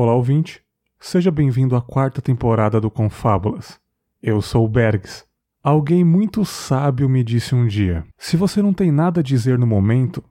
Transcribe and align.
Olá, 0.00 0.14
ouvinte. 0.14 0.62
Seja 1.00 1.28
bem-vindo 1.28 1.74
à 1.74 1.82
quarta 1.82 2.22
temporada 2.22 2.80
do 2.80 2.88
Confábulas. 2.88 3.80
Eu 4.22 4.40
sou 4.40 4.64
o 4.64 4.68
Bergs. 4.68 5.24
Alguém 5.60 6.04
muito 6.04 6.44
sábio 6.44 7.08
me 7.08 7.24
disse 7.24 7.52
um 7.52 7.66
dia: 7.66 8.06
se 8.16 8.36
você 8.36 8.62
não 8.62 8.72
tem 8.72 8.92
nada 8.92 9.18
a 9.18 9.24
dizer 9.24 9.58
no 9.58 9.66
momento, 9.66 10.22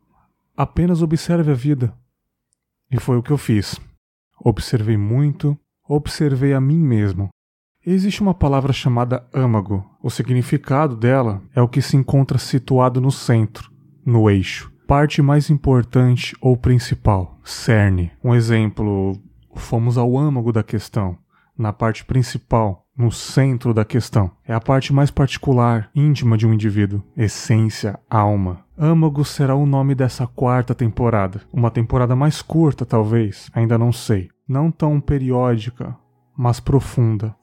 apenas 0.56 1.02
observe 1.02 1.52
a 1.52 1.54
vida. 1.54 1.94
E 2.90 2.98
foi 2.98 3.18
o 3.18 3.22
que 3.22 3.30
eu 3.30 3.38
fiz. 3.38 3.78
Observei 4.40 4.96
muito, 4.96 5.60
observei 5.84 6.54
a 6.54 6.62
mim 6.62 6.80
mesmo. 6.80 7.28
Existe 7.86 8.22
uma 8.22 8.34
palavra 8.34 8.72
chamada 8.72 9.28
âmago. 9.34 9.84
O 10.02 10.10
significado 10.10 10.96
dela 10.96 11.42
é 11.54 11.62
o 11.62 11.68
que 11.68 11.82
se 11.82 11.98
encontra 11.98 12.38
situado 12.38 13.02
no 13.02 13.12
centro, 13.12 13.70
no 14.06 14.30
eixo. 14.30 14.72
Parte 14.88 15.22
mais 15.22 15.50
importante 15.50 16.34
ou 16.40 16.56
principal, 16.56 17.38
cerne. 17.44 18.14
Um 18.24 18.34
exemplo, 18.34 19.22
fomos 19.58 19.98
ao 19.98 20.18
âmago 20.18 20.52
da 20.52 20.64
questão, 20.64 21.18
na 21.58 21.74
parte 21.74 22.06
principal, 22.06 22.86
no 22.98 23.12
centro 23.12 23.74
da 23.74 23.86
questão. 23.86 24.32
É 24.46 24.54
a 24.54 24.60
parte 24.60 24.92
mais 24.92 25.12
particular, 25.12 25.90
íntima 25.94 26.38
de 26.38 26.48
um 26.48 26.54
indivíduo, 26.54 27.04
essência, 27.16 28.00
alma. 28.10 28.66
Âmago 28.78 29.24
será 29.24 29.56
o 29.56 29.66
nome 29.66 29.94
dessa 29.94 30.26
quarta 30.26 30.74
temporada. 30.74 31.42
Uma 31.54 31.70
temporada 31.72 32.16
mais 32.16 32.42
curta, 32.42 32.86
talvez, 32.86 33.50
ainda 33.54 33.78
não 33.78 33.92
sei. 33.92 34.30
Não 34.48 34.72
tão 34.72 35.00
periódica, 35.00 35.96
mas 36.36 36.60
profunda, 36.60 37.36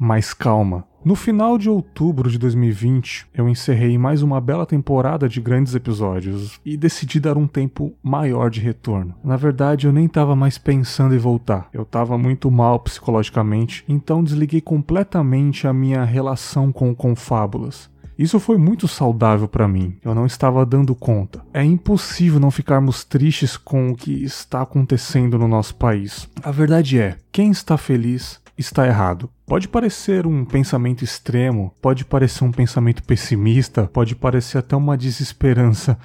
mais 0.00 0.32
calma. 0.32 0.86
No 1.04 1.14
final 1.14 1.58
de 1.58 1.68
outubro 1.68 2.30
de 2.30 2.38
2020, 2.38 3.26
eu 3.34 3.46
encerrei 3.48 3.98
mais 3.98 4.22
uma 4.22 4.40
bela 4.40 4.64
temporada 4.64 5.28
de 5.28 5.40
grandes 5.40 5.74
episódios 5.74 6.58
e 6.64 6.74
decidi 6.74 7.20
dar 7.20 7.36
um 7.36 7.46
tempo 7.46 7.92
maior 8.02 8.50
de 8.50 8.60
retorno. 8.60 9.14
Na 9.22 9.36
verdade, 9.36 9.86
eu 9.86 9.92
nem 9.92 10.06
estava 10.06 10.34
mais 10.34 10.56
pensando 10.56 11.14
em 11.14 11.18
voltar. 11.18 11.68
Eu 11.72 11.82
estava 11.82 12.16
muito 12.16 12.50
mal 12.50 12.80
psicologicamente, 12.80 13.84
então 13.86 14.24
desliguei 14.24 14.62
completamente 14.62 15.66
a 15.66 15.72
minha 15.72 16.02
relação 16.02 16.72
com 16.72 16.94
confábulas. 16.94 17.90
Isso 18.18 18.38
foi 18.38 18.58
muito 18.58 18.86
saudável 18.86 19.48
para 19.48 19.66
mim. 19.66 19.96
Eu 20.04 20.14
não 20.14 20.26
estava 20.26 20.66
dando 20.66 20.94
conta. 20.94 21.42
É 21.54 21.64
impossível 21.64 22.38
não 22.38 22.50
ficarmos 22.50 23.02
tristes 23.02 23.56
com 23.56 23.90
o 23.90 23.96
que 23.96 24.22
está 24.22 24.60
acontecendo 24.60 25.38
no 25.38 25.48
nosso 25.48 25.74
país. 25.74 26.28
A 26.42 26.50
verdade 26.50 26.98
é, 26.98 27.16
quem 27.32 27.50
está 27.50 27.78
feliz 27.78 28.38
está 28.60 28.86
errado. 28.86 29.30
Pode 29.46 29.68
parecer 29.68 30.26
um 30.26 30.44
pensamento 30.44 31.02
extremo, 31.02 31.74
pode 31.80 32.04
parecer 32.04 32.44
um 32.44 32.52
pensamento 32.52 33.02
pessimista, 33.02 33.88
pode 33.92 34.14
parecer 34.14 34.58
até 34.58 34.76
uma 34.76 34.96
desesperança. 34.96 35.98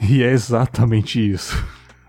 E 0.00 0.22
é 0.22 0.30
exatamente 0.30 1.18
isso. 1.18 1.56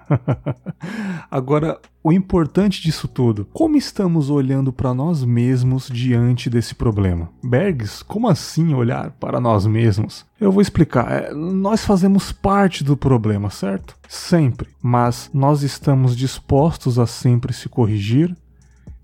Agora, 1.30 1.80
o 2.03 2.11
importante 2.11 2.81
disso 2.81 3.08
tudo, 3.08 3.45
como 3.53 3.75
estamos 3.75 4.30
olhando 4.30 4.72
para 4.72 4.94
nós 4.94 5.23
mesmos 5.23 5.89
diante 5.92 6.50
desse 6.50 6.73
problema? 6.73 7.30
Bergs, 7.44 8.03
como 8.03 8.28
assim 8.28 8.73
olhar 8.73 9.11
para 9.11 9.39
nós 9.39 9.66
mesmos? 9.66 10.25
Eu 10.39 10.52
vou 10.52 10.61
explicar. 10.61 11.11
É, 11.11 11.33
nós 11.33 11.83
fazemos 11.83 12.31
parte 12.31 12.83
do 12.83 12.95
problema, 12.95 13.50
certo? 13.50 13.95
Sempre. 14.08 14.70
Mas 14.81 15.30
nós 15.33 15.64
estamos 15.64 16.16
dispostos 16.16 16.98
a 16.98 17.05
sempre 17.05 17.53
se 17.53 17.67
corrigir, 17.67 18.36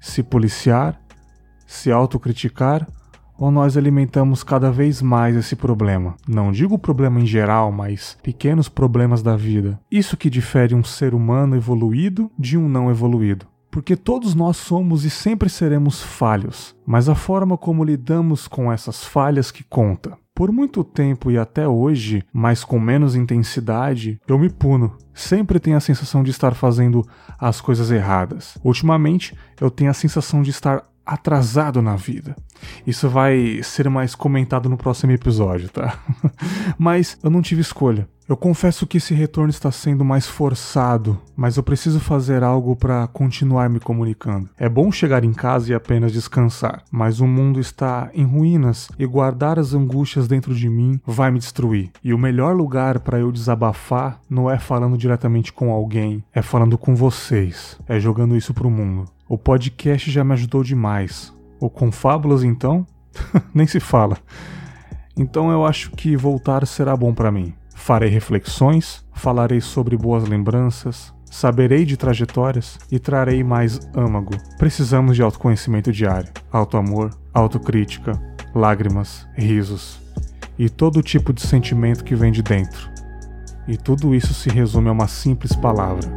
se 0.04 0.22
policiar, 0.22 1.00
se 1.66 1.90
autocriticar 1.90 2.86
ou 3.38 3.50
nós 3.50 3.78
alimentamos 3.78 4.44
cada 4.44 4.70
vez 4.70 5.02
mais 5.02 5.34
esse 5.34 5.56
problema? 5.56 6.16
Não 6.28 6.52
digo 6.52 6.78
problema 6.78 7.22
em 7.22 7.26
geral, 7.26 7.72
mas 7.72 8.18
pequenos 8.22 8.68
problemas 8.68 9.24
da 9.24 9.38
vida. 9.38 9.80
Isso 9.90 10.18
que 10.18 10.30
difere 10.30 10.76
um 10.76 10.84
ser 10.84 11.14
humano 11.14 11.56
evoluído 11.56 12.30
de 12.38 12.58
um 12.58 12.68
não 12.68 12.92
evoluído. 12.92 13.48
Porque 13.72 13.96
todos 13.96 14.36
nós 14.36 14.58
somos 14.58 15.06
e 15.06 15.10
sempre 15.10 15.50
seremos 15.50 16.04
falhos, 16.04 16.76
mas 16.86 17.08
a 17.08 17.16
forma 17.16 17.58
como 17.58 17.84
lidamos 17.84 18.46
com 18.46 18.72
essas 18.72 19.06
falhas 19.06 19.52
que 19.52 19.64
conta. 19.64 20.18
Por 20.36 20.52
muito 20.52 20.84
tempo 20.84 21.30
e 21.30 21.38
até 21.38 21.68
hoje, 21.68 22.24
mas 22.34 22.64
com 22.64 22.80
menos 22.80 23.16
intensidade, 23.16 24.20
eu 24.28 24.40
me 24.40 24.50
puno. 24.50 24.98
Sempre 25.14 25.60
tenho 25.60 25.78
a 25.78 25.80
sensação 25.80 26.24
de 26.24 26.32
estar 26.32 26.56
fazendo 26.56 27.08
as 27.38 27.62
coisas 27.62 27.92
erradas. 27.92 28.58
Ultimamente, 28.64 29.38
eu 29.62 29.70
tenho 29.70 29.92
a 29.92 29.94
sensação 29.94 30.42
de 30.42 30.50
estar 30.50 30.84
atrasado 31.06 31.82
na 31.82 31.96
vida. 31.96 32.36
Isso 32.86 33.10
vai 33.10 33.62
ser 33.64 33.90
mais 33.90 34.16
comentado 34.16 34.70
no 34.70 34.78
próximo 34.78 35.12
episódio, 35.12 35.70
tá? 35.70 36.00
mas 36.78 37.18
eu 37.24 37.30
não 37.30 37.42
tive 37.42 37.62
escolha. 37.62 38.08
Eu 38.28 38.38
confesso 38.38 38.88
que 38.88 38.98
esse 38.98 39.14
retorno 39.14 39.50
está 39.50 39.70
sendo 39.70 40.06
mais 40.06 40.26
forçado, 40.26 41.20
mas 41.36 41.58
eu 41.58 41.64
preciso 41.64 42.00
fazer 42.00 42.42
algo 42.42 42.74
para 42.74 43.06
continuar 43.08 43.70
me 43.70 43.82
comunicando. 43.82 44.50
É 44.58 44.70
bom 44.70 44.90
chegar 44.92 45.26
em 45.26 45.34
casa 45.34 45.72
e 45.72 45.76
apenas 45.76 46.14
descansar, 46.14 46.84
mas 46.90 47.20
o 47.20 47.28
mundo 47.28 47.60
está 47.60 48.10
em 48.14 48.24
ruínas 48.24 48.90
e 48.98 49.06
guardar 49.06 49.60
as 49.60 49.74
angústias 49.74 50.26
dentro 50.26 50.56
de 50.56 50.70
mim 50.70 51.02
vai 51.06 51.32
me 51.32 51.40
destruir. 51.40 51.92
E 52.02 52.14
o 52.14 52.18
melhor 52.18 52.56
lugar 52.56 53.02
para 53.02 53.20
eu 53.20 53.30
desabafar 53.30 54.22
não 54.30 54.50
é 54.50 54.58
falando 54.58 54.98
diretamente 54.98 55.52
com 55.52 55.70
alguém, 55.70 56.24
é 56.34 56.42
falando 56.42 56.78
com 56.78 56.96
vocês, 56.96 57.78
é 57.88 58.00
jogando 58.00 58.38
isso 58.38 58.54
pro 58.54 58.72
mundo. 58.72 59.06
O 59.28 59.38
podcast 59.38 60.12
já 60.12 60.24
me 60.24 60.34
ajudou 60.34 60.64
demais. 60.64 61.34
O 61.60 61.70
Confábulas 61.70 62.44
então? 62.44 62.86
Nem 63.54 63.66
se 63.66 63.80
fala. 63.80 64.18
Então 65.16 65.50
eu 65.50 65.66
acho 65.66 65.92
que 65.92 66.18
voltar 66.18 66.66
será 66.68 66.96
bom 66.98 67.14
para 67.14 67.32
mim. 67.32 67.54
Farei 67.74 68.10
reflexões, 68.10 69.06
falarei 69.14 69.62
sobre 69.62 69.96
boas 69.96 70.28
lembranças, 70.28 71.14
saberei 71.26 71.86
de 71.86 71.96
trajetórias 71.96 72.78
e 72.92 73.00
trarei 73.00 73.44
mais 73.44 73.80
âmago. 73.96 74.34
Precisamos 74.58 75.16
de 75.16 75.22
autoconhecimento 75.22 75.92
diário, 75.92 76.32
autoamor, 76.52 77.12
autocrítica, 77.34 78.12
lágrimas, 78.54 79.28
risos 79.36 80.02
e 80.58 80.70
todo 80.70 81.02
tipo 81.02 81.34
de 81.34 81.42
sentimento 81.42 82.04
que 82.04 82.16
vem 82.16 82.32
de 82.32 82.42
dentro. 82.44 82.92
E 83.68 83.78
tudo 83.78 84.14
isso 84.14 84.34
se 84.34 84.50
resume 84.50 84.90
a 84.90 84.92
uma 84.92 85.08
simples 85.08 85.56
palavra: 85.56 86.10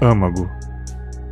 âmago. 0.00 0.48